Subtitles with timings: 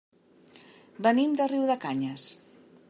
[1.09, 2.29] Venim de Riudecanyes.